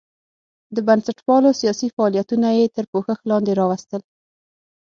د 0.75 0.77
بنسټپالو 0.87 1.49
سیاسي 1.61 1.87
فعالیتونه 1.95 2.47
یې 2.57 2.65
تر 2.75 2.85
پوښښ 2.91 3.19
لاندې 3.29 3.51
راوستل. 3.59 4.01